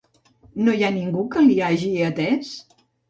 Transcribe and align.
No 0.67 0.73
hi 0.77 0.81
ha 0.87 0.89
ningú 0.95 1.25
que 1.35 1.43
li 1.49 1.59
hagi 1.67 1.93
atès? 2.07 2.51